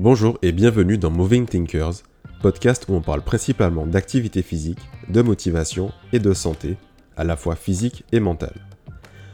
[0.00, 2.04] Bonjour et bienvenue dans Moving Thinkers,
[2.40, 4.78] podcast où on parle principalement d'activité physique,
[5.08, 6.76] de motivation et de santé,
[7.16, 8.54] à la fois physique et mentale.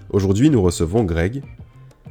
[0.09, 1.43] Aujourd'hui, nous recevons Greg,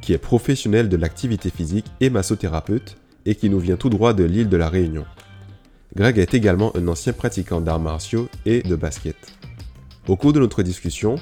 [0.00, 2.96] qui est professionnel de l'activité physique et massothérapeute
[3.26, 5.04] et qui nous vient tout droit de l'île de la Réunion.
[5.96, 9.16] Greg est également un ancien pratiquant d'arts martiaux et de basket.
[10.06, 11.16] Au cours de notre discussion,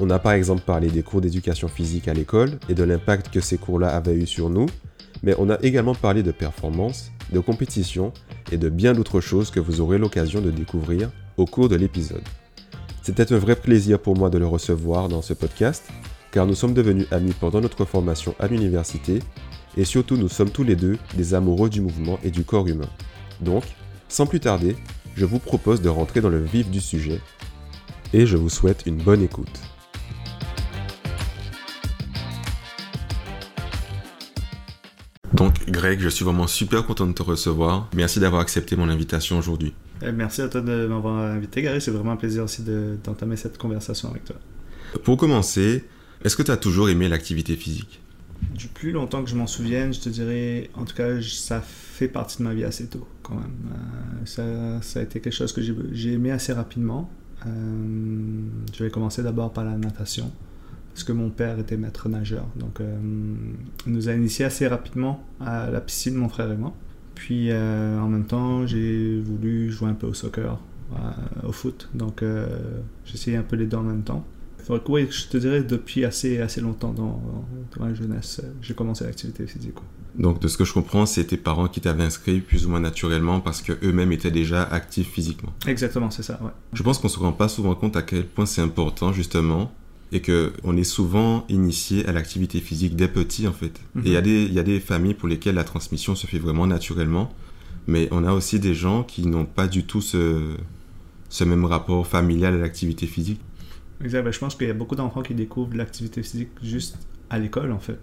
[0.00, 3.40] on a par exemple parlé des cours d'éducation physique à l'école et de l'impact que
[3.40, 4.66] ces cours-là avaient eu sur nous,
[5.22, 8.12] mais on a également parlé de performance, de compétition
[8.52, 12.22] et de bien d'autres choses que vous aurez l'occasion de découvrir au cours de l'épisode.
[13.02, 15.88] C'était un vrai plaisir pour moi de le recevoir dans ce podcast,
[16.30, 19.20] car nous sommes devenus amis pendant notre formation à l'université,
[19.76, 22.88] et surtout nous sommes tous les deux des amoureux du mouvement et du corps humain.
[23.40, 23.64] Donc,
[24.08, 24.76] sans plus tarder,
[25.16, 27.20] je vous propose de rentrer dans le vif du sujet,
[28.12, 29.60] et je vous souhaite une bonne écoute.
[35.38, 37.88] Donc Greg, je suis vraiment super content de te recevoir.
[37.94, 39.72] Merci d'avoir accepté mon invitation aujourd'hui.
[40.02, 41.80] Eh, merci à toi de m'avoir invité, Gary.
[41.80, 42.62] C'est vraiment un plaisir aussi
[43.04, 44.34] d'entamer cette conversation avec toi.
[45.04, 45.84] Pour commencer,
[46.24, 48.00] est-ce que tu as toujours aimé l'activité physique?
[48.52, 52.08] Du plus longtemps que je m'en souvienne, je te dirais, en tout cas, ça fait
[52.08, 53.54] partie de ma vie assez tôt quand même.
[54.40, 55.60] Euh, ça, a été quelque chose que
[55.92, 57.08] j'ai aimé assez rapidement.
[57.46, 57.50] Euh,
[58.76, 60.32] je vais commencer d'abord par la natation
[60.98, 62.44] parce que mon père était maître nageur.
[62.56, 62.98] Donc, euh,
[63.86, 66.74] il nous a initiés assez rapidement à la piscine, mon frère et moi.
[67.14, 70.58] Puis, euh, en même temps, j'ai voulu jouer un peu au soccer,
[70.94, 70.96] euh,
[71.46, 71.88] au foot.
[71.94, 72.24] Donc,
[73.04, 74.24] j'ai essayé un peu les deux en même temps.
[74.88, 77.22] Oui, je te dirais depuis assez, assez longtemps dans,
[77.76, 79.76] dans la jeunesse, j'ai commencé l'activité physique.
[80.16, 82.80] Donc, de ce que je comprends, c'est tes parents qui t'avaient inscrit plus ou moins
[82.80, 85.52] naturellement parce qu'eux-mêmes étaient déjà actifs physiquement.
[85.68, 86.50] Exactement, c'est ça, ouais.
[86.72, 89.70] Je pense qu'on ne se rend pas souvent compte à quel point c'est important, justement,
[90.12, 93.80] et que on est souvent initié à l'activité physique dès petit en fait.
[94.04, 94.24] Et il y, a mhm.
[94.24, 97.32] des, y a des familles pour lesquelles la transmission se fait vraiment naturellement,
[97.86, 100.54] mais on a aussi des gens qui n'ont pas du tout ce,
[101.28, 103.40] ce même rapport familial à l'activité physique.
[104.02, 106.98] Exact, ben, je pense qu'il y a beaucoup d'enfants qui découvrent l'activité physique juste
[107.30, 108.00] à l'école en fait.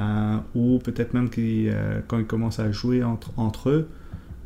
[0.00, 3.88] Euh, ou peut-être même qui, euh, quand ils commencent à jouer entre, entre eux,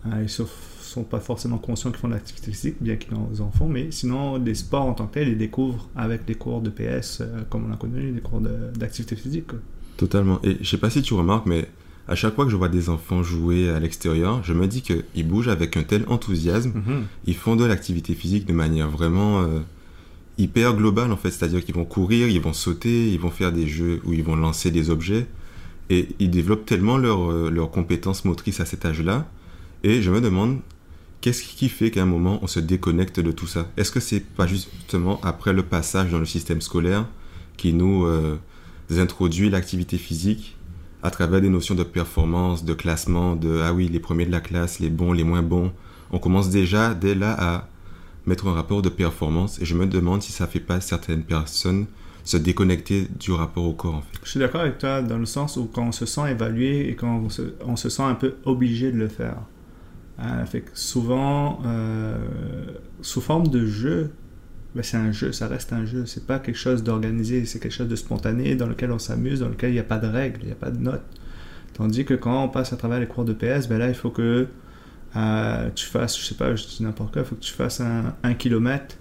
[0.06, 0.42] euh, ils se
[0.86, 4.36] sont pas forcément conscients qu'ils font de l'activité physique, bien qu'ils en font, mais sinon,
[4.38, 7.66] les sports en tant que tels, ils découvrent avec des cours de PS, euh, comme
[7.68, 9.50] on a connu, des cours d'activité physique.
[9.96, 10.40] Totalement.
[10.42, 11.68] Et je sais pas si tu remarques, mais
[12.08, 15.26] à chaque fois que je vois des enfants jouer à l'extérieur, je me dis qu'ils
[15.26, 17.04] bougent avec un tel enthousiasme, mhm.
[17.26, 19.60] ils font de l'activité physique de manière vraiment euh,
[20.38, 23.66] hyper globale en fait, c'est-à-dire qu'ils vont courir, ils vont sauter, ils vont faire des
[23.66, 25.26] jeux où ils vont lancer des objets,
[25.90, 29.28] et ils développent tellement leurs leur euh, compétences motrices à cet âge-là,
[29.82, 30.58] et je me demande
[31.26, 33.66] Qu'est-ce qui fait qu'à un moment on se déconnecte de tout ça?
[33.76, 37.04] Est-ce que c'est pas justement après le passage dans le système scolaire
[37.56, 38.38] qui nous euh,
[38.96, 40.56] introduit l'activité physique
[41.02, 44.38] à travers des notions de performance, de classement, de ah oui, les premiers de la
[44.38, 45.72] classe, les bons, les moins bons?
[46.12, 47.68] On commence déjà dès là à
[48.24, 51.86] mettre un rapport de performance et je me demande si ça fait pas certaines personnes
[52.22, 54.20] se déconnecter du rapport au corps en fait.
[54.22, 56.94] Je suis d'accord avec toi dans le sens où quand on se sent évalué et
[56.94, 57.26] quand
[57.66, 59.38] on se sent un peu obligé de le faire.
[60.18, 62.16] Euh, fait que souvent, euh,
[63.02, 64.12] sous forme de jeu,
[64.74, 66.06] ben c'est un jeu, ça reste un jeu.
[66.06, 69.48] C'est pas quelque chose d'organisé, c'est quelque chose de spontané dans lequel on s'amuse, dans
[69.48, 71.04] lequel il n'y a pas de règles, il n'y a pas de notes.
[71.74, 74.10] Tandis que quand on passe à travers les cours de PS, ben là, il faut
[74.10, 74.46] que
[75.16, 77.80] euh, tu fasses, je sais pas, je dis n'importe quoi, il faut que tu fasses
[77.80, 78.96] un, kilomètre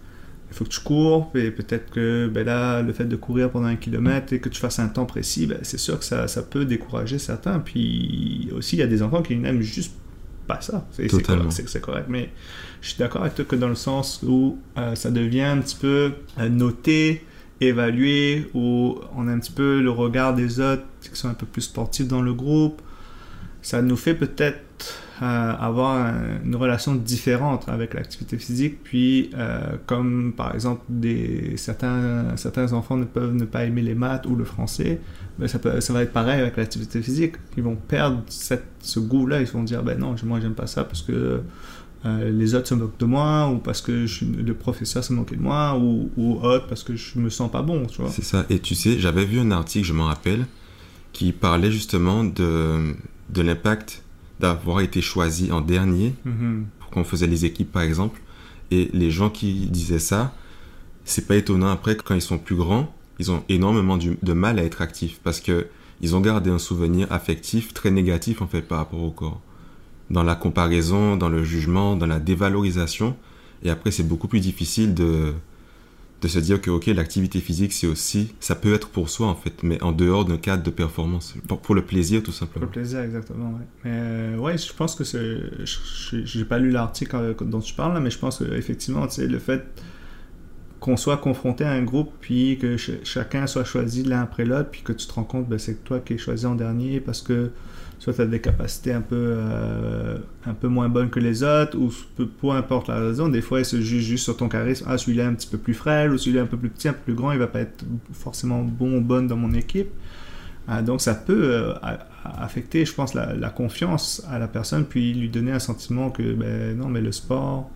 [0.51, 3.67] il faut que tu cours, et peut-être que ben là, le fait de courir pendant
[3.67, 6.43] un kilomètre et que tu fasses un temps précis, ben c'est sûr que ça, ça,
[6.43, 7.59] peut décourager certains.
[7.59, 9.95] Puis aussi, il y a des enfants qui n'aiment juste
[10.47, 10.85] pas ça.
[10.91, 12.29] C'est correct, correct, Mais
[12.81, 15.75] je suis d'accord avec toi que dans le sens où euh, ça devient un petit
[15.75, 17.25] peu euh, noté,
[17.61, 21.45] évalué, où on a un petit peu le regard des autres qui sont un peu
[21.45, 22.81] plus sportifs dans le groupe.
[23.61, 24.59] Ça nous fait peut-être
[25.21, 28.83] euh, avoir une relation différente avec l'activité physique.
[28.83, 29.31] Puis,
[29.85, 34.35] comme par exemple, des, certains, certains enfants ne peuvent ne pas aimer les maths ou
[34.35, 34.99] le français,
[35.37, 37.35] ben, ça, peut, ça va être pareil avec l'activité physique.
[37.57, 39.41] Ils vont perdre cette, ce goût-là.
[39.41, 41.41] Ils vont dire ben non, moi j'aime pas ça parce que
[42.05, 45.41] euh, les autres se moquent de moi ou parce que le professeur se moque de
[45.41, 47.87] moi ou, ou autre parce que je me sens pas bon.
[48.09, 48.45] C'est ça.
[48.49, 50.45] Et tu sais, j'avais vu un article, je m'en rappelle,
[51.13, 52.93] qui parlait justement de,
[53.29, 54.03] de l'impact
[54.39, 56.63] d'avoir été choisi en dernier mm-hmm.
[56.79, 58.21] pour qu'on faisait les équipes par exemple.
[58.71, 60.33] Et les gens qui disaient ça,
[61.03, 64.63] c'est pas étonnant après quand ils sont plus grands ils ont énormément de mal à
[64.63, 65.67] être actifs parce que
[66.01, 69.41] ils ont gardé un souvenir affectif très négatif en fait par rapport au corps.
[70.09, 73.15] Dans la comparaison, dans le jugement, dans la dévalorisation.
[73.63, 75.33] Et après, c'est beaucoup plus difficile de,
[76.25, 79.35] de se dire que ok l'activité physique c'est aussi ça peut être pour soi en
[79.35, 82.65] fait mais en dehors d'un cadre de performance pour, le plaisir tout simplement.
[82.65, 85.37] Pour le plaisir exactement mais euh, ouais je pense que c'est
[86.11, 89.37] j'ai pas lu l'article euh, dont tu parles là, mais je pense effectivement tu le
[89.37, 89.63] fait
[90.79, 94.69] qu'on soit confronté à un groupe puis que ch chacun soit choisi l'un après l'autre
[94.71, 97.21] puis que tu te rends compte ben, c'est toi qui es choisi en dernier parce
[97.21, 97.51] que
[98.05, 101.75] soit tu as des capacités un peu, euh, un peu moins bonnes que les autres,
[101.75, 104.85] ou peu, importe la raison, des fois, ils se jugent juste sur ton charisme.
[104.87, 106.93] Ah, celui-là est un petit peu plus frêle, ou celui-là un peu plus petit, un
[106.93, 109.89] peu plus grand, il va pas être forcément bon ou bonne dans mon équipe.
[110.67, 111.73] Ah, donc, ça peut euh,
[112.23, 116.77] affecter, je pense, la, confiance à la personne, puis lui donner un sentiment que, ben
[116.77, 117.71] non, mais le sport,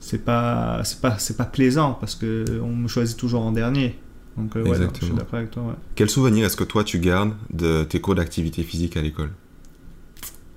[0.00, 3.96] c'est pas, c'est pas, c'est pas plaisant, parce qu'on me choisit toujours en dernier.
[4.36, 5.76] Donc, euh, ouais, je suis d'accord avec toi.
[5.94, 9.30] Quel souvenir est-ce que toi tu gardes de tes cours d'activité physique à l'école?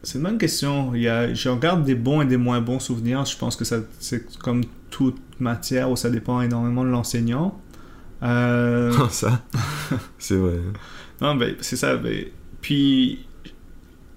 [0.06, 0.94] C'est une bonne question.
[0.94, 3.26] Il y a, je regarde des bons et des moins bons souvenirs.
[3.26, 7.60] Je pense que ça, c'est comme toute matière où ça dépend énormément de l'enseignant.
[8.22, 8.94] Euh...
[9.10, 9.42] ça,
[10.20, 10.60] c'est vrai.
[11.22, 11.98] non, ben, c'est ça.
[11.98, 12.26] Ben,
[12.62, 13.26] puis,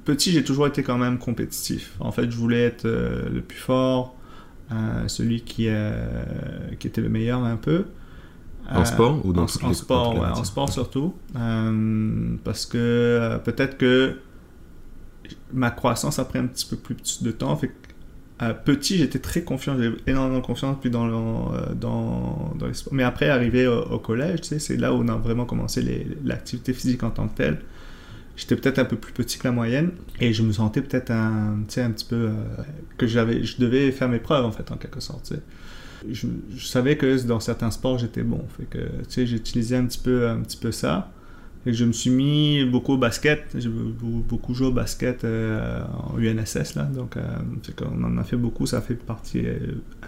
[0.04, 1.96] petit, j'ai toujours été quand même compétitif.
[2.00, 4.14] En fait, je voulais être euh, le plus fort,
[4.70, 5.94] euh, celui qui, euh,
[6.78, 7.86] qui était le meilleur un peu.
[8.70, 11.14] En sport ou dans en, en sport, ouais, en sport surtout.
[12.44, 14.18] parce que peut-être que
[15.52, 17.58] ma croissance a pris un petit peu plus de temps.
[18.64, 22.94] Petit, j'étais très confiant, j'avais énormément confiance puis dans, euh, dans, dans les sports.
[22.94, 27.10] Mais après, arrivé au, collège, c'est là où on a vraiment commencé l'activité physique en
[27.10, 27.58] tant que telle.
[28.36, 29.90] J'étais peut-être un peu plus petit que la moyenne
[30.20, 32.32] et je me sentais peut-être un, un petit peu euh,
[32.96, 35.32] que j'avais, je devais faire mes preuves en fait en quelque sorte.
[36.08, 39.86] Je, je, savais que dans certains sports j'étais bon, fait que tu sais, j'utilisais un
[39.86, 41.10] petit peu, un petit peu ça.
[41.66, 43.44] Et je me suis mis beaucoup au basket.
[43.54, 46.84] J'ai beaucoup joué au basket euh, en UNSS, là.
[46.84, 47.22] Donc, euh,
[47.82, 48.66] on en a fait beaucoup.
[48.66, 49.58] Ça fait partie euh,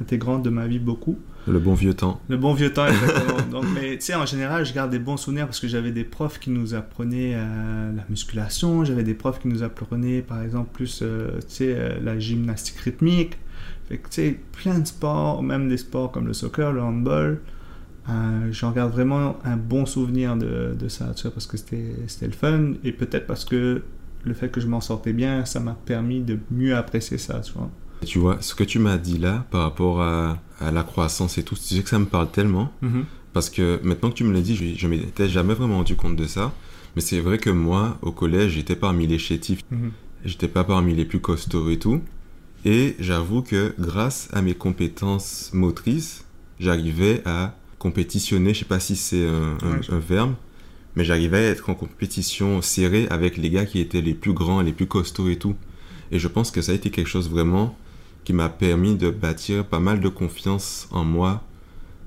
[0.00, 1.19] intégrante de ma vie, beaucoup.
[1.47, 2.20] Le bon vieux temps.
[2.29, 3.43] Le bon vieux temps, exactement.
[3.50, 6.05] Donc, mais tu sais, en général, je garde des bons souvenirs parce que j'avais des
[6.05, 8.85] profs qui nous apprenaient la musculation.
[8.85, 13.38] J'avais des profs qui nous apprenaient, par exemple, plus, tu sais, la gymnastique rythmique.
[13.88, 17.41] Fait que, tu sais, plein de sports, même des sports comme le soccer, le handball.
[18.08, 22.26] Euh, j'en garde vraiment un bon souvenir de, de ça, tu vois, parce que c'était
[22.26, 23.82] le fun, et peut-être parce que
[24.25, 27.52] le fait que je m'en sortais bien, ça m'a permis de mieux apprécier ça, tu
[27.52, 27.70] vois.
[28.06, 31.43] Tu vois, ce que tu m'as dit là, par rapport à, à, la croissance et
[31.43, 33.05] tout, tu sais que ça me parle tellement, mm-hmm.
[33.35, 36.17] parce que maintenant que tu me l'as dit, je, je m'étais jamais vraiment rendu compte
[36.17, 36.53] de ça,
[36.96, 39.91] mais c'est vrai que moi, au collège, j'étais parmi les chétifs, mm-hmm.
[40.25, 42.00] j'étais pas parmi les plus costauds et tout,
[42.64, 46.25] et j'avoue que grâce à mes compétences motrices,
[46.58, 50.35] j'arrivais à compétitionner, je sais pas si c'est un, verbe,
[50.94, 54.61] mais j'arrivais à être en compétition serrée avec les gars qui étaient les plus grands,
[54.61, 55.56] les plus costauds et tout.
[56.12, 57.77] Et je pense que ça a été quelque chose vraiment
[58.25, 61.43] qui m'a permis de bâtir pas mal de confiance en moi.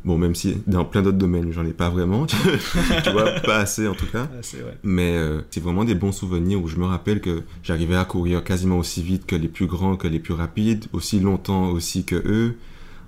[0.05, 2.25] Bon, même si dans plein d'autres domaines, j'en ai pas vraiment,
[3.03, 4.29] tu vois, pas assez en tout cas.
[4.83, 8.43] Mais euh, c'est vraiment des bons souvenirs où je me rappelle que j'arrivais à courir
[8.43, 12.15] quasiment aussi vite que les plus grands, que les plus rapides, aussi longtemps aussi que
[12.15, 12.57] eux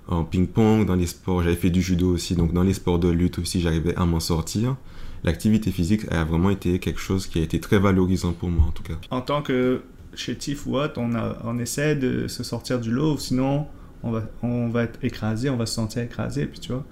[0.08, 3.08] en ping-pong, dans les sports, j'avais fait du judo aussi, donc dans les sports de
[3.08, 4.76] lutte aussi, j'arrivais à m'en sortir.
[5.24, 8.70] L'activité physique a vraiment été quelque chose qui a été très valorisant pour moi en
[8.70, 8.94] tout cas.
[9.10, 9.82] En tant que
[10.14, 13.66] chétif ou autre, on, a, on essaie de se sortir du lot, sinon
[14.02, 16.84] on va, on va être écrasé, on va se sentir écrasé, puis tu vois.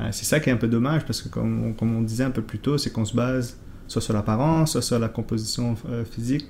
[0.00, 2.24] Euh, c'est ça qui est un peu dommage parce que comme on, comme on disait
[2.24, 5.74] un peu plus tôt, c'est qu'on se base soit sur l'apparence, soit sur la composition
[5.88, 6.46] euh, physique,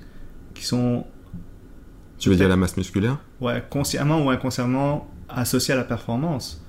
[0.53, 1.05] qui sont...
[2.19, 3.19] Tu veux dire la masse musculaire?
[3.41, 6.63] Ouais, consciemment ou inconsciemment associé à la performance.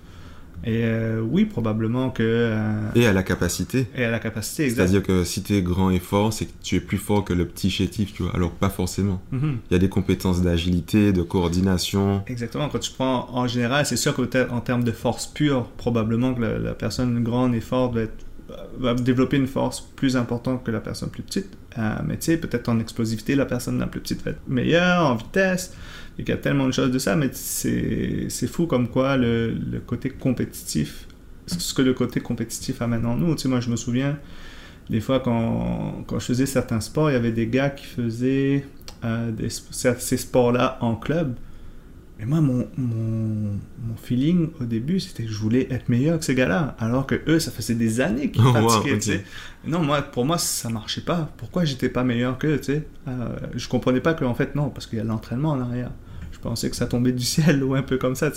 [0.66, 2.22] Et euh, oui, probablement que...
[2.22, 3.86] Euh, et à la capacité.
[3.94, 6.76] Et à la capacité, C'est-à-dire que si tu es grand et fort, c'est que tu
[6.76, 8.34] es plus fort que le petit chétif, tu vois.
[8.34, 9.20] Alors pas forcément.
[9.30, 9.58] Mhm.
[9.70, 12.22] Il y a des compétences d'agilité, de coordination.
[12.28, 12.68] Exactement.
[12.70, 16.74] Quand tu prends en général, c'est sûr qu'en termes de force pure, probablement que la,
[16.74, 18.24] personne grande et forte va, être,
[18.78, 21.48] va, développer une force plus importante que la personne plus petite.
[21.76, 25.06] Euh, mais tu sais, peut-être en explosivité, la personne la plus petite va être meilleure,
[25.08, 25.74] en vitesse
[26.18, 29.80] il y a tellement de choses de ça, mais c'est fou comme quoi le, le,
[29.80, 31.08] côté compétitif,
[31.46, 33.34] ce que le côté compétitif amène en nous.
[33.34, 34.18] Tu sais, moi, je me souviens,
[34.90, 38.64] des fois, quand, quand je faisais certains sports, il y avait des gars qui faisaient
[39.04, 41.34] euh, des, ces sports-là en club.
[42.20, 46.24] Mais moi, mon, mon, mon feeling au début, c'était que je voulais être meilleur que
[46.24, 46.76] ces gars-là.
[46.78, 49.24] Alors que eux, ça faisait des années qu'ils pratiquaient, tu sais.
[49.66, 51.32] Non, moi, pour moi, ça marchait pas.
[51.38, 52.86] Pourquoi j'étais pas meilleur qu'eux, tu sais?
[53.08, 55.90] Euh, Je comprenais pas qu'en fait, non, parce qu'il y a l'entraînement en arrière
[56.38, 58.30] pensais que ça tombait du ciel ou un peu comme ça,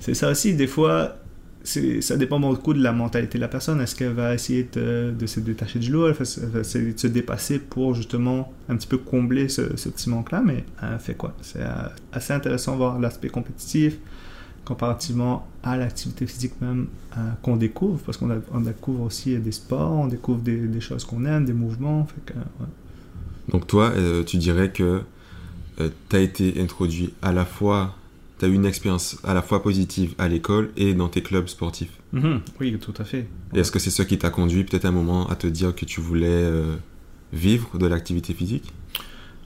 [0.00, 1.16] c'est ça aussi, des fois,
[1.64, 3.80] ça dépend beaucoup de la mentalité de la personne.
[3.80, 8.76] Est-ce qu'elle va essayer de, se détacher du lot, de se dépasser pour justement un
[8.76, 11.34] petit peu combler ce, petit manque-là, mais elle fait quoi?
[11.40, 13.96] C'est euh, assez intéressant de voir l'aspect compétitif
[14.64, 16.86] comparativement à l'activité physique même
[17.16, 21.24] euh, qu'on découvre, parce qu'on on découvre aussi des sports, on découvre des, choses qu'on
[21.24, 22.06] aime, des mouvements.
[23.48, 25.02] Donc toi, euh, tu dirais que
[25.80, 27.96] euh, tu as été introduit à la fois,
[28.38, 31.48] tu as eu une expérience à la fois positive à l'école et dans tes clubs
[31.48, 31.92] sportifs.
[32.12, 32.40] Mhm.
[32.60, 33.26] Oui, tout à fait.
[33.54, 35.84] Et est-ce que c'est ce qui t'a conduit peut-être un moment à te dire que
[35.84, 36.76] tu voulais euh,
[37.32, 38.72] vivre de l'activité physique?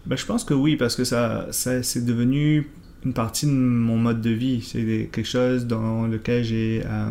[0.06, 2.68] Ben, je pense que oui, parce que ça, ça c'est devenu
[3.04, 4.62] une partie de mon mode de vie.
[4.62, 7.10] C'est quelque chose dans lequel j'ai euh,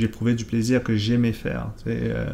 [0.00, 1.70] éprouvé du plaisir que j'aimais faire.
[1.86, 2.30] euh,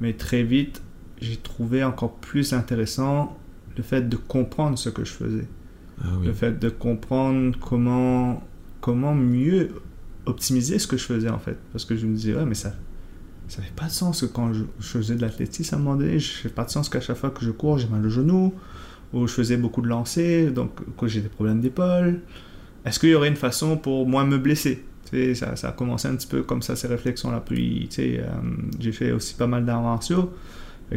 [0.00, 0.82] mais très vite,
[1.20, 3.36] j'ai trouvé encore plus intéressant
[3.76, 5.46] le fait de comprendre ce que je faisais.
[6.02, 6.26] Ah oui.
[6.26, 8.42] Le fait de comprendre comment,
[8.80, 9.70] comment mieux
[10.26, 11.58] optimiser ce que je faisais en fait.
[11.72, 12.72] Parce que je me disais, ouais, mais ça
[13.48, 15.96] ça fait pas de sens que quand je, je faisais de l'athlétisme à un moment
[15.96, 18.08] donné, je fait pas de sens qu'à chaque fois que je cours, j'ai mal au
[18.08, 18.54] genou,
[19.12, 22.20] ou je faisais beaucoup de lancers, donc que j'ai des problèmes d'épaule.
[22.86, 24.84] Est-ce qu'il y aurait une façon pour moi me blesser?
[25.10, 27.42] Tu sais, ça, ça a commencé un petit peu comme ça, ces réflexions-là.
[27.44, 28.30] Puis, tu sais, euh,
[28.80, 30.32] j'ai fait aussi pas mal d'arts martiaux.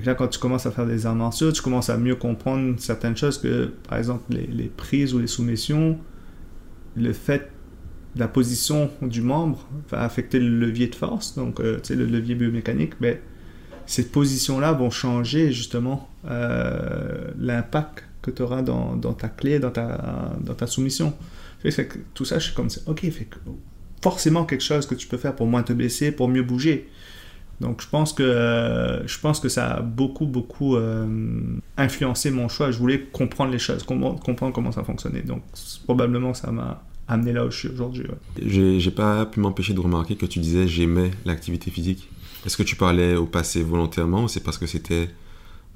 [0.02, 2.76] Que là, quand tu commences à faire des arts martiaux, tu commences à mieux comprendre
[2.80, 5.98] certaines choses que, par exemple, les, prises ou les soumissions,
[6.96, 7.50] le fait
[8.18, 12.94] la position du membre va affecter le levier de force, donc euh, le levier biomécanique,
[13.02, 13.22] mais
[13.86, 20.34] ces positions-là vont changer justement euh, l'impact que tu auras dans, ta clé, dans ta,
[20.42, 21.14] dans ta soumission.
[22.14, 23.06] Tout ça, je suis comme ça, ok,
[24.02, 26.90] forcément quelque chose que tu peux faire pour moins te blesser, pour mieux bouger.
[27.62, 31.08] Donc je pense que, euh, je pense que ça a beaucoup, beaucoup euh,
[31.78, 32.72] influencé mon choix.
[32.72, 35.22] Je voulais comprendre les choses, comprendre comment ça fonctionnait.
[35.22, 35.42] Donc
[35.86, 38.04] probablement ça m'a amené là où je suis aujourd'hui.
[38.04, 38.80] ouais.
[38.80, 42.10] J'ai pas pu m'empêcher de remarquer que tu disais j'aimais l'activité physique.
[42.46, 45.10] Est-ce que tu parlais au passé volontairement ou c'est parce que c'était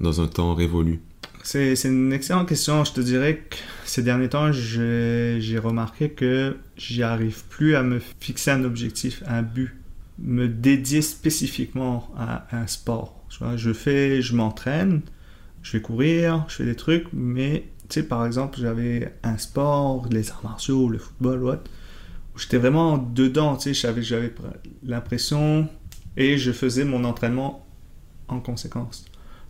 [0.00, 1.00] dans un temps révolu?
[1.42, 2.84] C'est c'est une excellente question.
[2.84, 3.56] Je te dirais que
[3.86, 9.22] ces derniers temps, j'ai j'ai remarqué que j'y arrive plus à me fixer un objectif,
[9.26, 9.79] un but,
[10.20, 13.24] me dédier spécifiquement à un sport.
[13.56, 15.02] Je fais, je m'entraîne,
[15.62, 20.06] je vais courir, je fais des trucs, mais tu sais, par exemple, j'avais un sport,
[20.10, 21.64] les arts martiaux, le football, what,
[22.34, 24.32] où j'étais vraiment dedans, tu sais, j'avais j'avais
[24.84, 25.68] l'impression
[26.16, 27.66] et je faisais mon entraînement
[28.28, 29.04] en conséquence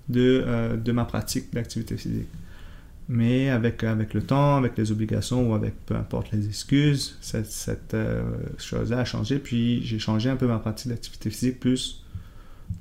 [0.08, 2.28] de, euh, de ma pratique d'activité physique.
[3.12, 7.50] Mais avec, avec le temps, avec les obligations ou avec peu importe les excuses, cette,
[7.50, 8.22] cette euh,
[8.56, 9.40] chose-là a changé.
[9.40, 12.04] Puis j'ai changé un peu ma pratique d'activité physique plus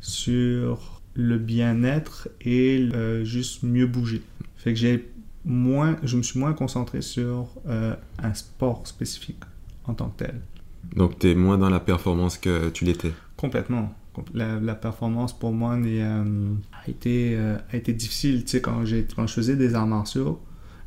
[0.01, 4.21] sur le bien-être et euh, juste mieux bouger.
[4.55, 5.09] Fait que j'ai
[5.45, 9.41] moins, je me suis moins concentré sur euh, un sport spécifique
[9.86, 10.41] en tant que tel.
[10.95, 13.13] Donc tu es moins dans la performance que tu l'étais?
[13.36, 13.95] Complètement.
[14.33, 18.43] La, la performance pour moi euh, a, été, euh, a été difficile.
[18.43, 18.83] Tu sais, quand,
[19.15, 20.41] quand je faisais des arts martiaux,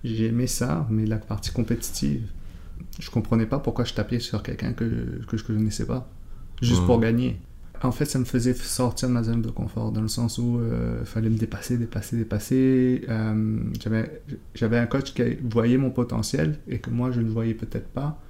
[0.05, 2.23] j'ai aimé ça, mais la partie compétitive,
[2.99, 6.11] je comprenais pas pourquoi je tapais sur quelqu'un que, que je connaissais pas,
[6.61, 7.41] juste pour gagner.
[7.85, 10.61] En fait, ça me faisait sortir de ma zone de confort, dans le sens où
[11.01, 13.05] il fallait me dépasser, dépasser, dépasser.
[13.09, 14.23] Euh, j'avais,
[14.55, 18.21] j'avais un coach qui voyait mon potentiel et que moi, je ne voyais peut-être pas,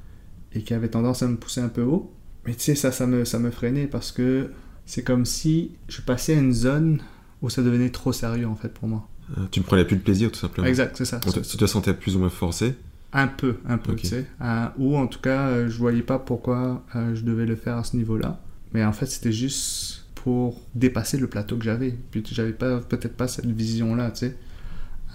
[0.54, 2.12] et qui avait tendance à me pousser un peu haut.
[2.46, 4.50] Mais tu sais, ça, ça me, ça me freinait parce que
[4.86, 7.00] c'est comme si je passais à une zone
[7.40, 9.08] où ça devenait trop sérieux en fait pour moi.
[9.38, 10.66] Euh, Tu ne prenais plus de plaisir tout simplement.
[10.66, 11.18] Exact, c'est ça.
[11.20, 12.74] Te- tu te sentais plus ou moins forcé?
[13.14, 14.00] Un peu, un peu, Ok.
[14.00, 14.26] tu sais.
[14.40, 17.76] Euh, ou en tout cas, euh, je voyais pas pourquoi euh, je devais le faire
[17.76, 18.40] à ce niveau-là.
[18.72, 21.94] Mais en fait, c'était juste pour dépasser le plateau que j'avais.
[22.10, 24.36] Puis j'avais pas, peut-être pas cette vision-là, tu sais.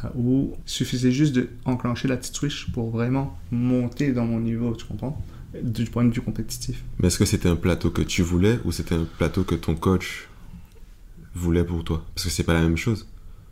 [0.04, 4.40] Euh, où il suffisait juste de enclencher la petite switch pour vraiment monter dans mon
[4.40, 5.20] niveau, tu comprends?
[5.64, 6.84] Du point de vue compétitif.
[7.00, 9.76] Mais est-ce que c'était un plateau que tu voulais ou c'était un plateau que ton
[9.76, 10.28] coach
[11.34, 12.04] voulait pour toi?
[12.14, 13.08] Parce que c'est pas la même chose.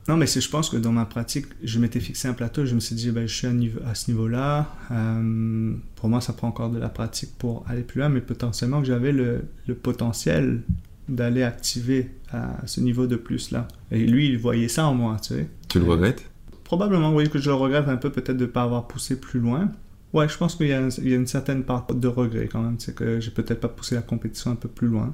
[0.08, 2.66] Non, mais je pense que dans ma pratique, je m'étais fixé un plateau.
[2.66, 4.72] Je me suis dit, ben, je suis à, niveau- à ce niveau-là.
[4.92, 8.82] Euh, pour moi, ça prend encore de la pratique pour aller plus loin, mais potentiellement
[8.82, 10.62] que j'avais le, le potentiel
[11.10, 13.68] d'aller activer à ce niveau de plus-là.
[13.90, 15.48] Et lui, il voyait ça en moi, tu sais.
[15.70, 15.92] Tu le Ouais.
[15.94, 16.30] regrettes?
[16.66, 19.40] Probablement, oui, que je le regrette un peu, peut-être de ne pas avoir poussé plus
[19.40, 19.72] loin.
[20.16, 22.78] Ouais, je pense qu'il y, a y une certaine part de regret quand même.
[22.80, 25.14] C'est que j'ai peut-être pas poussé la compétition un peu plus loin.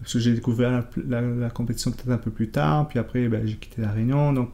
[0.00, 3.28] Parce que j'ai découvert la, la- la compétition peut-être un peu plus tard, puis après
[3.28, 4.50] ben, j'ai quitté la Réunion, donc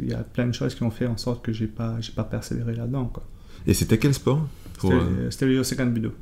[0.00, 2.24] il y a plein de choses qui ont fait en sorte que j'ai pas, pas
[2.24, 3.12] persévéré là-dedans.
[3.66, 4.46] Et c'était quel sport
[4.80, 6.12] C'était, euh, c'était le Yosekan Budo.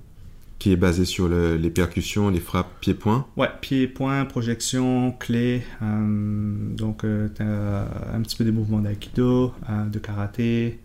[0.58, 5.62] Qui est basé sur le- les percussions, les frappes pied-point Ouais, pied, point, projection, clé.
[5.82, 7.84] euh, donc, t'as
[8.14, 10.80] un petit peu des mouvements d'aïkido, euh, de karaté,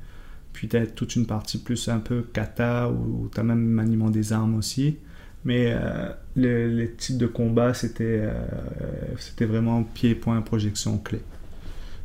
[0.53, 4.55] puis t'as toute une partie plus un peu kata, où t'as même maniement des armes
[4.55, 4.97] aussi.
[5.43, 8.33] Mais euh, le- les types de combat, c'était euh,
[9.17, 11.21] c'était vraiment pied, point, projection, clé.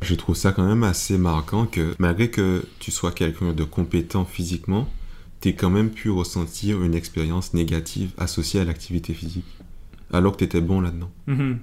[0.01, 4.25] Je trouve ça quand même assez marquant que malgré que tu sois quelqu'un de compétent
[4.25, 4.87] physiquement,
[5.39, 9.45] t'es quand même pu ressentir une expérience négative associée à l'activité physique,
[10.13, 11.11] alors que t'étais bon là-dedans.
[11.27, 11.59] Mhm.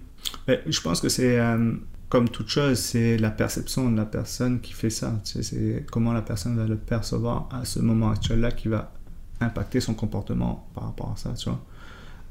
[0.48, 1.72] Mais je pense que c'est euh,
[2.08, 5.20] comme toute chose, c'est la perception de la personne qui fait ça.
[5.24, 8.92] C'est comment la personne va le percevoir à ce moment actuel-là qui va
[9.40, 11.34] impacter son comportement par rapport à ça.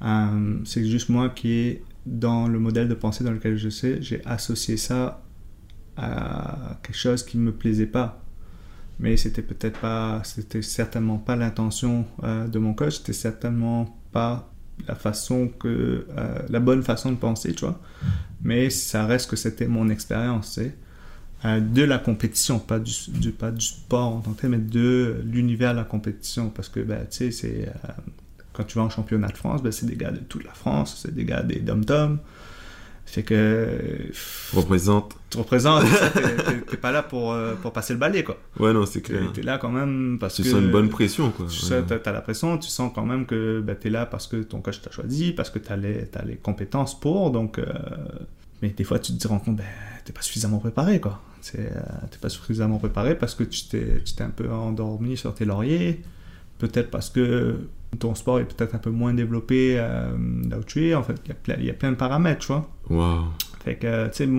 [0.03, 4.23] Euh, c'est juste moi qui dans le modèle de pensée dans lequel je sais, j'ai
[4.25, 5.21] associé ça
[5.95, 8.21] à quelque chose qui me plaisait pas.
[8.99, 14.52] Mais c'était peut-être pas, c'était certainement pas l'intention euh, de mon coach, c'était certainement pas
[14.87, 17.79] la façon que, euh, la bonne façon de penser, tu vois.
[18.41, 20.59] Mais ça reste que c'était mon expérience.
[21.45, 22.93] Euh, de la compétition, pas du,
[23.31, 26.49] pas du sport en tant que tel, mais de l'univers de la compétition.
[26.49, 27.71] Parce que, ben, tu sais, c'est
[28.53, 31.01] quand tu vas en championnat de France, ben, c'est des gars de toute la France,
[31.03, 32.19] c'est des gars des dom-toms.
[33.05, 34.09] Fait que.
[34.53, 35.15] Représente.
[35.29, 35.85] Tu représentes,
[36.69, 38.37] t'es pas là pour, euh, pour passer le balai, quoi.
[38.59, 39.31] Ouais, non, c'est clair.
[39.33, 40.47] T'es là quand même parce tu que.
[40.47, 41.45] Tu sens une bonne pression, quoi.
[41.47, 41.83] Tu ouais.
[42.07, 44.81] as, la pression, tu sens quand même que ben, t'es là parce que ton coach
[44.81, 47.59] t'a choisi, parce que t'as les, as les compétences pour, donc.
[47.59, 47.65] Euh...
[48.61, 49.65] Mais des fois, tu te rends compte, ben,
[50.05, 51.21] t'es pas suffisamment préparé, quoi.
[51.51, 56.01] T'es euh, pas suffisamment préparé parce que tu t'es un peu endormi sur tes lauriers
[56.59, 57.57] peut-être parce que
[58.03, 60.11] ton sport est peut-être un peu moins développé euh,
[60.49, 60.93] là où tu es.
[60.93, 62.69] En fait, il y, a plein, il y a plein de paramètres, tu vois.
[62.89, 63.23] Wow.
[63.63, 64.29] Fait que, tu sais,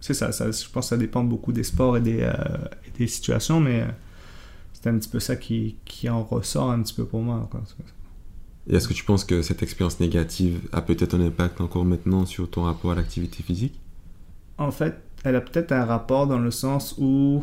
[0.00, 2.32] c'est ça, ça, je pense que ça dépend beaucoup des sports et des, euh,
[2.86, 3.86] et des situations, mais euh,
[4.72, 7.48] c'est un petit peu ça qui, qui, en ressort un petit peu pour moi.
[7.50, 7.60] Quoi.
[8.68, 12.24] Et est-ce que tu penses que cette expérience négative a peut-être un impact encore maintenant
[12.24, 13.80] sur ton rapport à l'activité physique?
[14.58, 17.42] En fait, elle a peut-être un rapport dans le sens où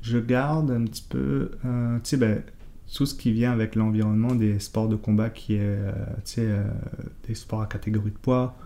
[0.00, 2.42] je garde un petit peu, euh, tu sais, ben,
[2.94, 6.42] tout ce qui vient avec l'environnement des sports de combat qui est, euh, tu sais,
[6.42, 6.64] euh,
[7.26, 8.56] des sports à catégorie de poids,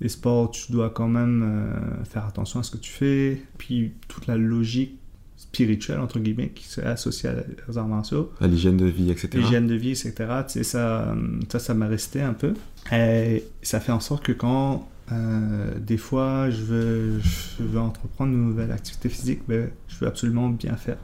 [0.00, 3.42] des sports où tu dois quand même euh, faire attention à ce que tu fais,
[3.58, 4.98] puis toute la logique
[5.36, 7.30] spirituelle, entre guillemets, qui est associée
[7.68, 8.32] aux arts martiaux.
[8.40, 9.30] À l'hygiène de vie, etc.
[9.34, 10.12] L'hygiène de vie, etc.
[10.46, 11.14] Tu sais, ça,
[11.48, 12.54] ça, ça m'a resté un peu.
[12.92, 18.32] Et ça fait en sorte que quand euh, des fois, je veux, je veux entreprendre
[18.32, 20.98] une nouvelle activité physique, mais je veux absolument bien faire.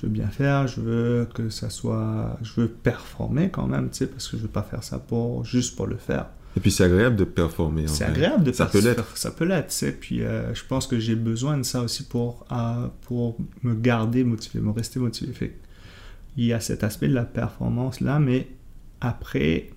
[0.00, 2.38] Je veux bien faire, je veux que ça soit.
[2.42, 5.44] Je veux performer quand même, tu sais, parce que je veux pas faire ça pour,
[5.44, 6.26] juste pour le faire.
[6.56, 7.86] Et puis c'est agréable de performer.
[7.86, 9.16] C'est agréable de ça peut l'être.
[9.16, 9.92] Ça peut l'être, tu.
[9.92, 14.24] Puis euh, je pense que j'ai besoin de ça aussi pour, euh, pour me garder
[14.24, 15.32] motivé, me rester motivé.
[15.32, 15.56] Fait,
[16.36, 18.48] il y a cet aspect de la performance là, mais
[19.00, 19.70] après,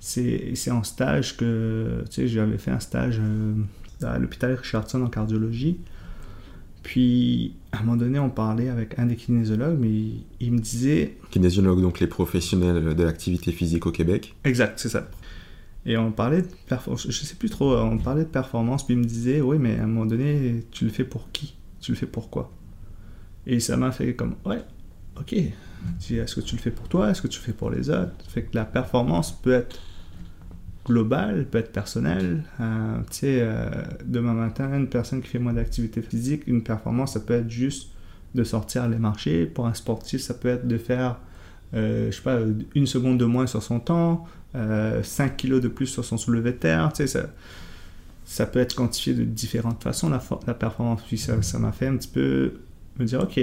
[0.00, 3.54] c'est en stage que, tu sais, j'avais fait un stage euh,
[4.02, 5.78] à l'hôpital Richardson en cardiologie.
[6.86, 10.60] Puis, à un moment donné, on parlait avec un des kinésiologues, mais il, il me
[10.60, 11.16] disait...
[11.32, 14.36] Kinésiologue, donc les professionnels de l'activité physique au Québec.
[14.44, 15.10] Exact, c'est ça.
[15.84, 18.98] Et on parlait de performance, je sais plus trop, on parlait de performance, puis il
[18.98, 21.56] me disait, oui, mais à un moment donné, tu le fais pour qui?
[21.80, 22.52] Tu le fais pour quoi?
[23.48, 24.62] Et ça m'a fait comme, ouais,
[25.18, 25.32] ok.
[25.32, 27.10] Est-ce que tu le fais pour toi?
[27.10, 28.12] Est-ce que tu le fais pour les autres?
[28.28, 29.80] Fait que la performance peut être
[30.86, 32.44] globale, peut être personnelle.
[32.60, 33.68] Euh, tu sais, euh,
[34.04, 37.90] demain matin, une personne qui fait moins d'activité physique, une performance, ça peut être juste
[38.34, 39.46] de sortir les marchés.
[39.46, 41.18] Pour un sportif, ça peut être de faire,
[41.74, 42.38] euh, je sais pas,
[42.74, 46.56] une seconde de moins sur son temps, 5 kilos de plus sur son soulevé de
[46.56, 46.90] terre.
[46.94, 47.26] Tu sais, ça,
[48.24, 51.02] ça peut être quantifié de différentes façons, la, performance.
[51.06, 52.54] Puis ça m'a fait un petit peu
[52.98, 53.38] me dire, ok,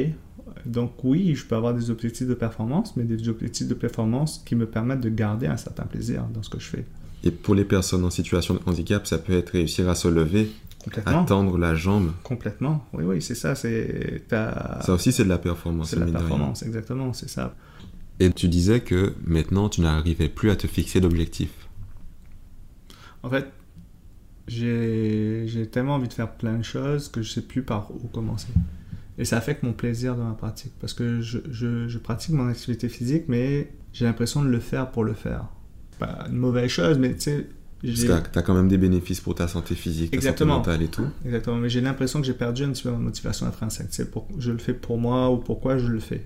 [0.65, 4.55] donc oui, je peux avoir des objectifs de performance, mais des objectifs de performance qui
[4.55, 6.85] me permettent de garder un certain plaisir dans ce que je fais.
[7.23, 10.51] Et pour les personnes en situation de handicap, ça peut être réussir à se lever,
[11.05, 12.11] à tendre la jambe.
[12.23, 12.85] Complètement.
[12.91, 13.55] Oui, oui, c'est ça.
[13.55, 15.91] C'est ça aussi, c'est de la performance.
[15.91, 17.55] C'est de la performance, exactement, c'est ça.
[18.19, 21.67] Et tu disais que maintenant, tu n'arrivais plus à te fixer d'objectifs.
[23.23, 23.47] En fait,
[24.47, 28.49] j'ai tellement envie de faire plein de choses que je sais plus par où commencer.
[29.17, 30.73] Et ça affecte mon plaisir dans ma pratique.
[30.81, 34.91] Parce que je, je, je pratique mon activité physique, mais j'ai l'impression de le faire
[34.91, 35.45] pour le faire.
[35.99, 37.47] Pas une mauvaise chose, mais tu sais.
[37.81, 40.61] Tu as quand même des bénéfices pour ta santé physique, Exactement.
[40.61, 41.05] ta santé mentale et tout.
[41.25, 41.57] Exactement.
[41.57, 43.87] Mais j'ai l'impression que j'ai perdu un petit peu ma motivation intrinsèque.
[43.91, 46.25] Sais, pour, je le fais pour moi ou pourquoi je le fais.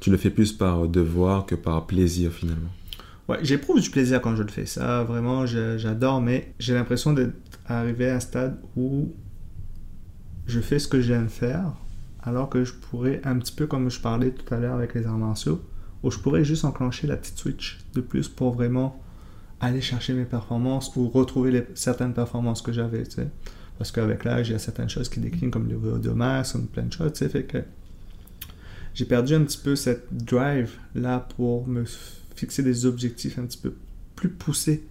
[0.00, 2.70] Tu le fais plus par devoir que par plaisir finalement.
[3.28, 4.66] Ouais, j'éprouve du plaisir quand je le fais.
[4.66, 7.34] Ça, vraiment, j'adore, mais j'ai l'impression d'être
[7.66, 9.12] arrivé à un stade où
[10.46, 11.72] je fais ce que j'aime faire,
[12.22, 15.06] alors que je pourrais, un petit peu comme je parlais tout à l'heure avec les
[15.06, 15.60] arts martiaux,
[16.06, 19.02] où je pourrais juste enclencher la petite switch de plus pour vraiment
[19.60, 23.22] aller chercher mes performances ou retrouver les, certaines performances que j'avais, tu.
[23.76, 26.52] Parce qu'avec l'âge, il y a certaines choses qui déclinent comme le VO de masse,
[26.52, 27.58] comme plein de choses, tu fait que
[28.94, 31.84] j'ai perdu un petit peu cette drive là pour me
[32.36, 33.74] fixer des objectifs un petit peu
[34.14, 34.86] plus poussés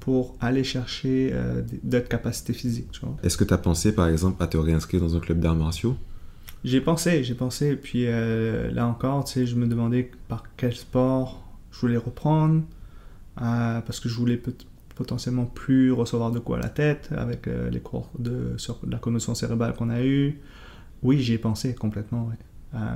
[0.00, 3.00] pour aller chercher euh, d'autres capacités physiques.
[3.22, 5.96] Est-ce que tu as pensé, par exemple, à te réinscrire dans un club d'arts martiaux?
[6.64, 7.76] J'ai pensé, j'ai pensé.
[7.76, 11.42] Puis euh, là encore, tu sais, je me demandais par quel sport
[11.72, 12.62] je voulais reprendre.
[13.40, 14.40] Euh, parce que je voulais
[14.94, 19.34] potentiellement plus recevoir de quoi à la tête avec euh, les cours de, la commotion
[19.34, 20.38] cérébrale qu'on a eu.
[21.02, 22.30] Oui, j'y ai pensé complètement,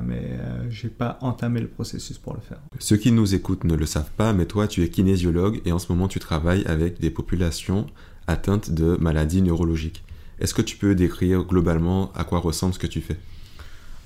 [0.05, 2.59] mais j'ai pas entamé le processus pour le faire.
[2.79, 5.79] Ceux qui nous écoutent ne le savent pas, mais toi, tu es kinésiologue et en
[5.79, 7.87] ce moment, tu travailles avec des populations
[8.27, 10.05] atteintes de maladies neurologiques.
[10.39, 13.17] Est-ce que tu peux décrire globalement à quoi ressemble ce que tu fais?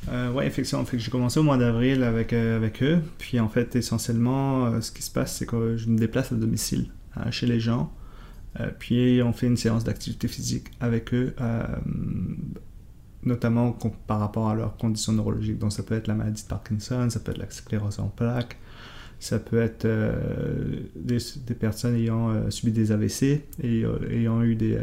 [0.08, 0.84] Euh, oui, effectivement.
[0.92, 3.00] J'ai commencé au mois d'avril avec, euh, avec eux.
[3.18, 6.36] Puis en fait, essentiellement, euh, ce qui se passe, c'est que je me déplace à
[6.36, 6.86] domicile
[7.30, 7.92] chez les gens.
[8.78, 11.34] puis on fait une séance d'activité physique avec eux,
[13.24, 15.58] notamment par rapport à leurs conditions neurologiques.
[15.58, 18.56] Donc ça peut être la maladie de Parkinson, ça peut être la sclérose en plaques,
[19.18, 19.88] ça peut être
[20.94, 21.18] des,
[21.54, 24.78] personnes ayant subi des AVC et ayant eu des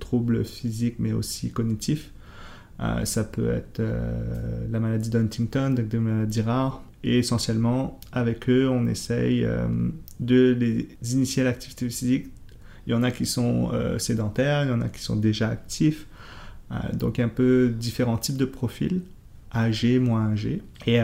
[0.00, 2.10] troubles physiques mais aussi cognitifs.
[2.80, 6.82] Euh, ça peut être euh, la maladie d'Huntington, donc des maladies rares.
[7.02, 9.66] Et essentiellement, avec eux, on essaye euh,
[10.20, 12.26] de les initier à l'activité physique.
[12.86, 16.06] Il y en a qui sont sédentaires, il y en a qui sont déjà actifs.
[16.94, 19.02] donc, un peu différents types de profils,
[19.54, 20.62] âgés, moins âgés.
[20.86, 20.98] Et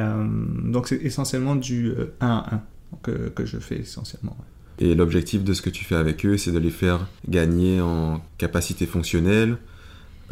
[0.64, 2.62] donc, c'est essentiellement du 1 à 1
[3.02, 4.36] que, que je fais essentiellement.
[4.78, 8.20] Et l'objectif de ce que tu fais avec eux, c'est de les faire gagner en
[8.38, 9.58] capacité fonctionnelle,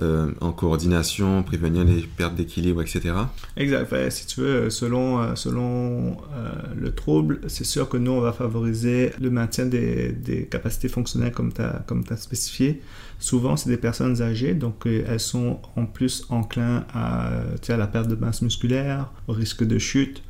[0.03, 3.15] euh, en coordination, prévenir les pertes d'équilibre, etc.
[3.57, 4.11] Exact.
[4.11, 8.33] si tu veux, selon, euh, selon euh, le trouble, c'est sûr que nous, on va
[8.33, 12.83] favoriser le maintien des, capacités fonctionnelles comme tu as, as spécifié.
[13.21, 17.31] Souvent, c'est des personnes âgées, donc elles sont en plus enclins à,
[17.69, 20.25] à la perte de masse musculaire, au risque de chute.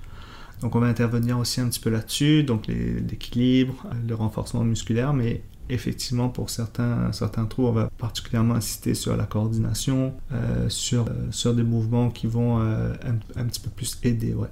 [0.60, 5.42] Donc on va intervenir aussi un petit peu là-dessus, donc l'équilibre, le renforcement musculaire, mais
[5.68, 11.30] effectivement, pour certains, certains trous, on va particulièrement insister sur la coordination, euh, sur, euh,
[11.30, 12.92] sur des mouvements qui vont euh,
[13.36, 14.48] un, petit peu plus aider ouais,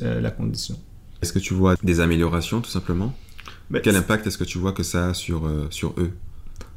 [0.00, 0.78] la, condition.
[1.22, 3.14] Est-ce que tu vois des améliorations, tout simplement?
[3.70, 6.12] Ben, Quel impact est-ce que tu vois que ça a sur, sur eux?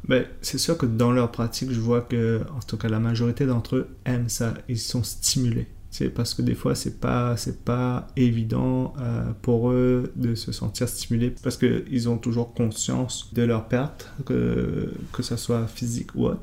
[0.07, 3.45] Ben, C'est sûr que dans leur pratique, je vois que, en tout cas, la majorité
[3.45, 4.53] d'entre eux aiment ça.
[4.69, 5.67] Ils sont stimulés.
[5.93, 10.51] C'est parce que des fois, c'est pas, c'est pas évident euh, pour eux de se
[10.51, 16.15] sentir stimulés parce qu'ils ont toujours conscience de leur perte, que, que ce soit physique
[16.15, 16.41] ou autre.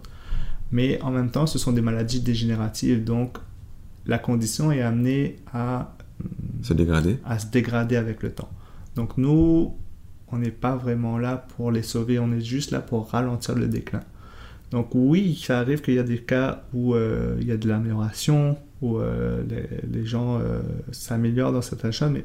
[0.71, 3.39] Mais en même temps, ce sont des maladies dégénératives, donc
[4.07, 5.97] la condition est amenée à
[6.63, 8.51] se dégrader, à se dégrader avec le temps.
[8.95, 9.75] Donc nous,
[10.29, 13.67] on n'est pas vraiment là pour les sauver, on est juste là pour ralentir le
[13.67, 14.05] déclin.
[14.71, 17.67] Donc oui, ça arrive qu'il y a des cas où euh, il y a de
[17.67, 19.43] l'amélioration, où euh,
[19.91, 22.25] les, gens euh, s'améliorent dans cette achat, mais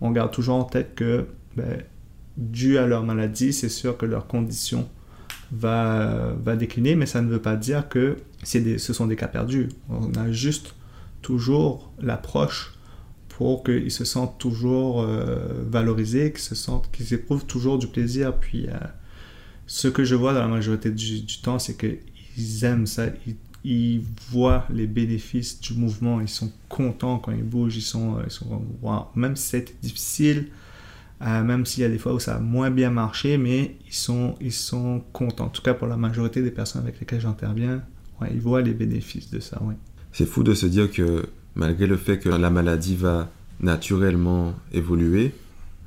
[0.00, 1.82] on garde toujours en tête que, ben,
[2.36, 4.88] dû à leur maladie, c'est sûr que leur condition
[5.52, 8.16] va, va décliner, mais ça ne veut pas dire que
[8.54, 9.68] des, ce sont des cas perdus.
[9.88, 10.74] On a juste
[11.22, 12.72] toujours l'approche
[13.28, 18.34] pour qu'ils se sentent toujours euh, valorisés, qu'ils se sentent, éprouvent toujours du plaisir.
[18.38, 18.68] Puis
[19.66, 23.06] ce que je vois dans la majorité du, temps, c'est qu'ils aiment ça,
[23.64, 28.30] ils voient les bénéfices du mouvement, ils sont contents quand ils bougent, ils sont, ils
[28.30, 28.62] sont
[29.14, 30.48] même si c'est difficile,
[31.22, 33.94] euh, même s'il y a des fois où ça a moins bien marché, mais ils
[33.94, 35.46] sont, ils sont contents.
[35.46, 37.82] En tout cas, pour la majorité des personnes avec lesquelles j'interviens,
[38.30, 39.62] ils voient les bénéfices de ça.
[39.62, 39.74] Ouais.
[40.12, 45.32] C'est fou de se dire que malgré le fait que la maladie va naturellement évoluer,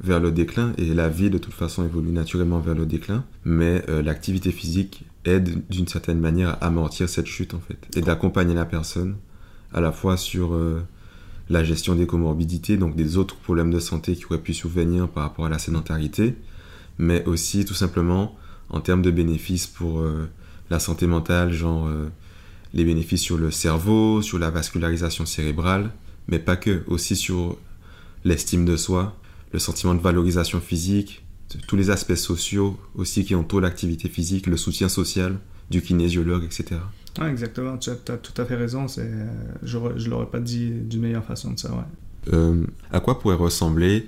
[0.01, 3.83] vers le déclin et la vie de toute façon évolue naturellement vers le déclin, mais
[3.89, 8.55] euh, l'activité physique aide d'une certaine manière à amortir cette chute en fait et d'accompagner
[8.55, 9.17] la personne
[9.73, 10.81] à la fois sur euh,
[11.49, 15.23] la gestion des comorbidités, donc des autres problèmes de santé qui auraient pu survenir par
[15.23, 16.35] rapport à la sédentarité,
[16.97, 18.35] mais aussi tout simplement
[18.69, 20.29] en termes de bénéfices pour euh,
[20.69, 21.89] la santé mentale, genre
[22.73, 25.91] les bénéfices sur le cerveau, sur la vascularisation cérébrale,
[26.27, 27.57] mais pas que, aussi sur
[28.25, 29.15] l'estime de soi,
[29.53, 31.25] le sentiment de valorisation physique,
[31.67, 35.37] tous les aspects sociaux aussi qui entourent l'activité physique, le soutien social
[35.69, 36.79] du kinésiologue, etc.
[37.29, 38.85] exactement, tu as, tout à fait raison.
[38.87, 41.71] je ne l'aurais pas dit d'une meilleure façon de ça.
[41.71, 42.33] Ouais.
[42.33, 44.07] Euh, à quoi pourrait ressembler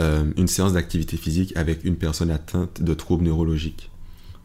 [0.00, 3.90] euh, une séance d'activité physique avec une personne atteinte de troubles neurologiques?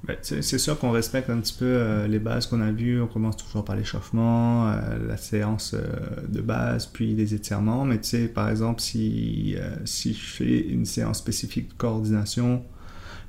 [0.04, 3.02] Ben, c'est sûr qu'on respecte un petit peu euh, les bases qu'on a vues.
[3.02, 5.82] On commence toujours par l'échauffement, euh, la séance euh,
[6.28, 7.86] de base, puis les étirements.
[7.86, 12.64] Mais tu sais, par exemple, si, si je fais une séance spécifique de coordination,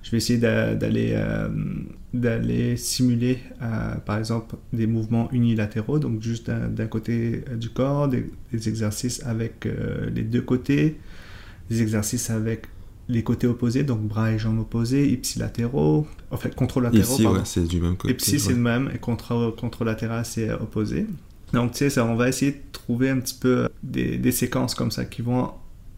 [0.02, 1.16] je vais essayer d'aller
[2.12, 3.38] d'aller simuler,
[4.04, 9.66] par exemple, des mouvements unilatéraux, donc juste d'un côté du corps, des exercices avec
[10.14, 10.98] les deux côtés,
[11.70, 12.66] des exercices avec
[13.08, 17.34] les côtés opposés, donc bras et jambes opposés, ipsilatéraux, en fait contralatéraux.
[17.34, 18.14] Ouais, c'est du même côté.
[18.14, 21.06] Ipsi, c'est le même, et contre, contralatéral, c'est opposé.
[21.52, 24.90] Donc, tu sais, on va essayer de trouver un petit peu des, des, séquences comme
[24.90, 25.52] ça qui vont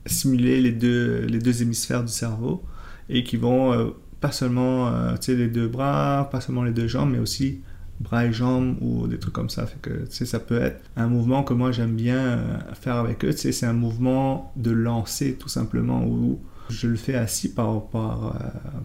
[0.04, 2.62] simuler les deux, les deux hémisphères du cerveau
[3.08, 3.90] et qui vont euh,
[4.20, 7.60] pas seulement euh, tu sais, les deux bras, pas seulement les deux jambes, mais aussi
[8.00, 9.66] bras et jambes ou des trucs comme ça.
[9.66, 12.96] Fait que, tu sais, ça peut être un mouvement que moi j'aime bien euh, faire
[12.96, 13.30] avec eux.
[13.30, 16.38] Tu sais, c'est un mouvement de lancer tout simplement où
[16.70, 18.36] je le fais assis par, par,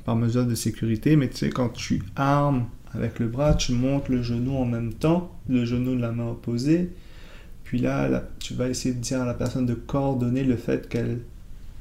[0.05, 1.15] par mesure de sécurité.
[1.15, 4.93] Mais tu sais, quand tu armes avec le bras, tu montes le genou en même
[4.93, 6.91] temps, le genou de la main opposée.
[7.63, 11.19] Puis là, tu vas essayer de dire à la personne de coordonner le fait qu'elle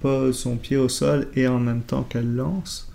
[0.01, 2.91] pose son pied au sol et en même temps qu'elle lance.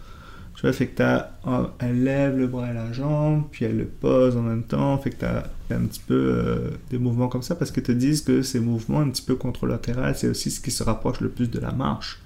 [0.55, 3.77] Tu vois, fait que as, oh, elle lève le bras et la jambe, puis elle
[3.77, 4.97] le pose en même temps.
[4.97, 7.91] Fait que tu as, un petit peu euh, des mouvements comme ça parce que te
[7.91, 11.29] disent que ces mouvements un petit peu contralatéraux, c'est aussi ce qui se rapproche le
[11.29, 12.21] plus de la marche.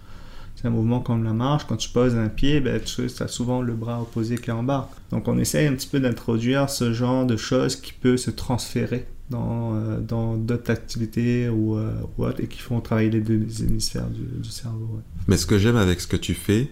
[0.59, 1.65] C'est un mouvement comme la marche.
[1.67, 4.89] Quand tu poses un pied, ben, tu as souvent le bras opposé qui embarque.
[5.09, 9.05] Donc on essaye un petit peu d'introduire ce genre de choses qui peut se transférer
[9.29, 9.99] dans euh,
[10.37, 14.99] d'autres activités ou, euh, autres et qui font travailler les deux hémisphères du, cerveau.
[15.29, 16.69] Mais ce que j'aime avec ce que tu fais,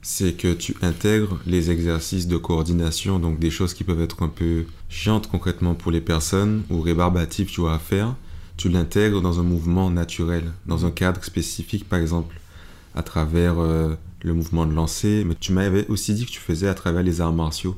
[0.00, 4.28] c'est que tu intègres les exercices de coordination, donc des choses qui peuvent être un
[4.28, 8.14] peu chiantes concrètement pour les personnes ou rébarbatives, tu vois, à faire.
[8.56, 12.34] Tu l'intègres dans un mouvement naturel, dans un cadre spécifique, par exemple
[12.96, 16.66] à travers euh, le mouvement de lancer, mais tu m'avais aussi dit que tu faisais
[16.66, 17.76] à travers les arts martiaux.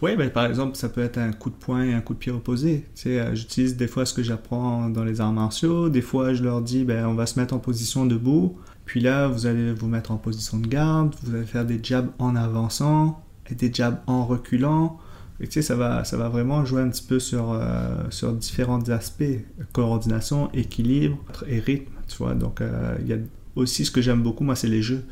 [0.00, 2.18] Oui, ben, par exemple, ça peut être un coup de poing et un coup de
[2.18, 2.86] pied opposé.
[2.94, 5.88] Tu sais, euh, j'utilise des fois ce que j'apprends dans les arts martiaux.
[5.88, 8.56] Des fois, je leur dis, ben, on va se mettre en position debout.
[8.84, 11.14] Puis là, vous allez vous mettre en position de garde.
[11.24, 14.98] Vous allez faire des jabs en avançant et des jabs en reculant.
[15.40, 18.32] Et tu sais, ça va, ça va vraiment jouer un petit peu sur, euh, sur
[18.32, 19.24] différents aspects.
[19.72, 22.34] Coordination, équilibre et rythme, tu vois.
[22.34, 22.62] Donc,
[23.00, 23.18] il y a
[23.58, 25.02] aussi, ce que j'aime beaucoup, moi, c'est les jeux.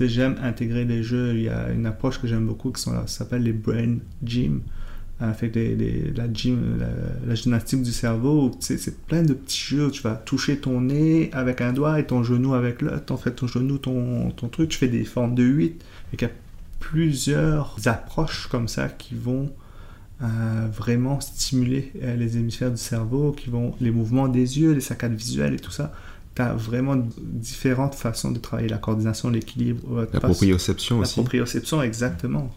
[0.00, 1.34] J'aime intégrer les jeux.
[1.34, 3.98] Il y a une approche que j'aime beaucoup qui sont là, ça s'appelle les brain
[4.24, 4.62] gym.
[5.20, 5.52] Euh, fait
[6.16, 6.82] la, gym,
[7.26, 11.28] la, gymnastique du cerveau, c'est plein de petits jeux où tu vas toucher ton nez
[11.34, 13.12] avec un doigt et ton genou avec l'autre.
[13.12, 15.84] En fait, ton genou, ton, ton truc, tu fais des formes de 8.
[16.12, 16.34] Et qu'il y a
[16.78, 19.50] plusieurs approches comme ça qui vont
[20.22, 24.80] euh, vraiment stimuler euh, les hémisphères du cerveau, qui vont les mouvements des yeux, les
[24.80, 25.92] saccades visuelles et tout ça
[26.40, 30.06] tu as vraiment différentes façons de travailler la coordination, l'équilibre.
[30.12, 31.18] La proprioception aussi.
[31.18, 32.50] La proprioception, exactement.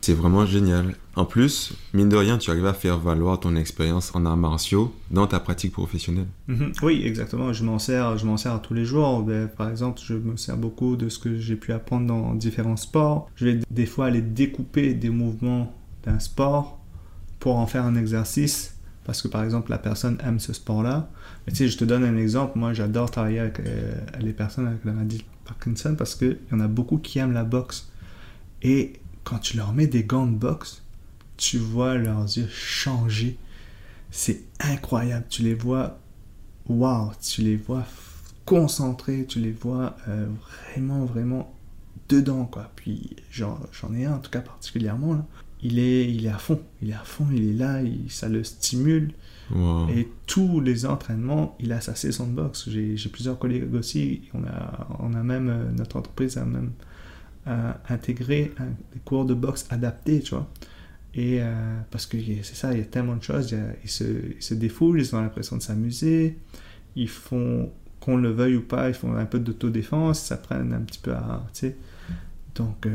[0.00, 0.94] C'est vraiment génial.
[1.14, 4.94] En plus, mine de rien, tu arrives à faire valoir ton expérience en arts martiaux
[5.10, 6.28] dans ta pratique professionnelle.
[6.48, 6.72] Mhm.
[6.82, 7.52] Oui, exactement.
[7.52, 9.22] Je m'en sers, je m'en sers tous les jours.
[9.22, 12.78] Ben, par exemple, je me sers beaucoup de ce que j'ai pu apprendre dans différents
[12.78, 13.28] sports.
[13.36, 16.78] Je vais des fois aller découper des mouvements d'un sport
[17.38, 21.08] pour en faire un exercice parce que par exemple la personne aime ce sport-là.
[21.46, 22.58] Mais tu sais, je te donne un exemple.
[22.58, 26.54] Moi, j'adore travailler avec euh, les personnes avec la maladie de Parkinson parce qu'il y
[26.54, 27.90] en a beaucoup qui aiment la boxe.
[28.62, 30.82] Et quand tu leur mets des gants de boxe,
[31.36, 33.38] tu vois leurs yeux changer.
[34.10, 35.24] C'est incroyable.
[35.30, 35.98] Tu les vois,
[36.68, 37.86] waouh, tu les vois
[38.44, 40.26] concentrés, tu les vois euh,
[40.72, 41.54] vraiment, vraiment
[42.08, 42.70] dedans, quoi.
[42.76, 43.58] Puis j'en
[43.94, 45.24] ai un en tout cas particulièrement là
[45.62, 48.44] il est, il est à fond, il est à fond, il est là, ça le
[48.44, 49.12] stimule.
[49.92, 52.68] Et tous les entraînements, il a sa saison de boxe.
[52.68, 56.70] J'ai plusieurs collègues aussi, on a, on a même, euh, notre entreprise a même
[57.48, 58.52] euh, intégré
[58.92, 60.48] des cours de boxe adaptés, tu vois.
[61.14, 64.04] Et euh, parce que c'est ça, il y a tellement de choses, ils, se,
[64.36, 66.38] ils se défoulent, ils ont l'impression de s'amuser,
[66.94, 70.80] ils font, qu'on le veuille ou pas, ils font un peu d'autodéfense, ça prenne un
[70.80, 71.76] petit peu à, tu sais,
[72.54, 72.90] donc, euh,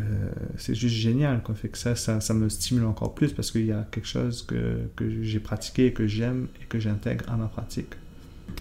[0.57, 1.41] c'est juste génial.
[1.43, 1.55] Quoi.
[1.55, 4.43] Fait que ça, ça, ça, me stimule encore plus parce qu'il y a quelque chose
[4.43, 7.93] que, que j'ai pratiqué, que j'aime et que j'intègre à ma pratique.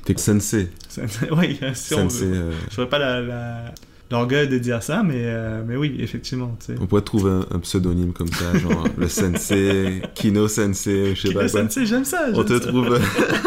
[0.05, 0.71] T'es sensei.
[1.33, 2.53] oui, si sensei, on euh...
[2.71, 3.73] Je pas la,
[4.11, 6.57] l'orgueil de dire ça, mais, euh, mais oui, effectivement.
[6.81, 11.41] On pourrait trouver un, pseudonyme comme ça, genre le sensei, Kino sensei, je sais Kino
[11.41, 11.49] pas.
[11.49, 12.27] sensei, j'aime ça.
[12.35, 12.99] On te, Trouve...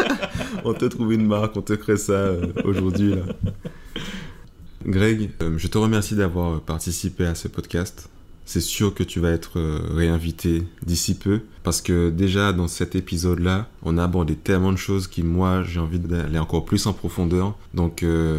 [0.64, 3.14] on te trouve une marque, on te crée ça euh, aujourd'hui.
[3.14, 3.22] là.
[4.86, 8.08] Greg, euh, je te remercie d'avoir participé à ce podcast.
[8.44, 12.94] C'est sûr que tu vas être euh, réinvité d'ici peu parce que déjà dans cet
[12.94, 16.92] épisode-là, on a abordé tellement de choses qui moi j'ai envie d'aller encore plus en
[16.92, 17.58] profondeur.
[17.74, 18.38] Donc euh,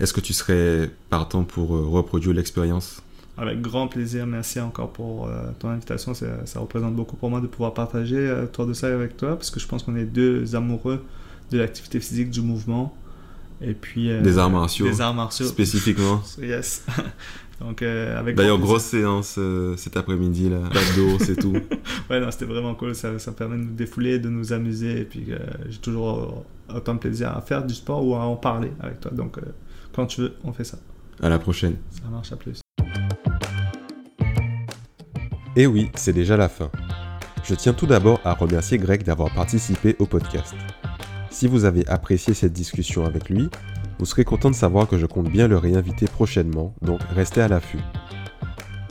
[0.00, 3.02] est-ce que tu serais partant pour reproduire l'expérience?
[3.38, 6.14] Avec grand plaisir, merci encore pour ton invitation.
[6.14, 9.60] Ça, représente beaucoup pour moi de pouvoir partager autour de ça avec toi, parce que
[9.60, 11.04] je pense qu'on est deux amoureux
[11.50, 12.96] de l'activité physique, du mouvement.
[13.60, 14.86] Et puis, euh, des arts martiaux.
[14.86, 15.46] Des arts martiaux.
[15.46, 16.22] Spécifiquement.
[16.42, 16.84] yes.
[17.60, 20.58] Donc, euh, avec D'ailleurs, grosse séance euh, cet après-midi, là.
[20.94, 21.54] d'eau, c'est tout.
[22.10, 22.94] ouais, non, c'était vraiment cool.
[22.94, 25.00] Ça, ça, permet de nous défouler, de nous amuser.
[25.00, 25.28] Et puis,
[25.68, 29.10] j'ai toujours autant de plaisir à faire du sport ou à en parler avec toi.
[29.10, 29.38] Donc,
[29.94, 30.76] quand tu veux, on fait ça.
[31.22, 31.76] À la prochaine.
[31.90, 32.60] Ça marche, à plus.
[35.56, 36.70] Et oui, c'est déjà la fin.
[37.42, 40.54] Je tiens tout d'abord à remercier Greg d'avoir participé au podcast.
[41.36, 43.50] Si vous avez apprécié cette discussion avec lui,
[43.98, 47.48] vous serez content de savoir que je compte bien le réinviter prochainement, donc restez à
[47.48, 47.82] l'affût.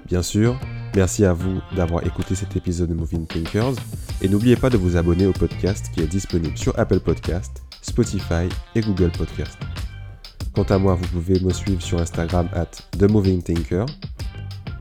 [0.05, 0.55] Bien sûr,
[0.95, 3.73] merci à vous d'avoir écouté cet épisode de Moving Thinkers
[4.21, 8.47] et n'oubliez pas de vous abonner au podcast qui est disponible sur Apple Podcast, Spotify
[8.75, 9.57] et Google Podcast.
[10.53, 13.87] Quant à moi, vous pouvez me suivre sur Instagram at TheMovingThinker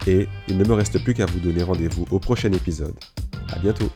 [0.06, 2.94] et il ne me reste plus qu'à vous donner rendez-vous au prochain épisode.
[3.48, 3.88] À bientôt